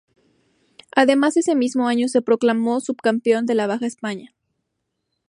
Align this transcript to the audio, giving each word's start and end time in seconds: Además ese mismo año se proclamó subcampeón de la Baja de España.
Además 0.95 1.37
ese 1.37 1.53
mismo 1.53 1.87
año 1.87 2.07
se 2.07 2.23
proclamó 2.23 2.79
subcampeón 2.79 3.45
de 3.45 3.53
la 3.53 3.67
Baja 3.67 3.81
de 3.81 3.87
España. 3.89 4.35